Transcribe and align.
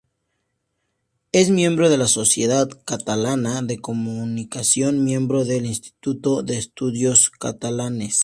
Es 1.31 1.51
miembro 1.51 1.87
de 1.91 1.95
la 1.99 2.07
Sociedad 2.07 2.67
Catalana 2.85 3.61
de 3.61 3.77
Comunicación, 3.79 5.03
miembro 5.03 5.45
del 5.45 5.67
Instituto 5.67 6.41
de 6.41 6.57
Estudios 6.57 7.29
Catalanes. 7.29 8.19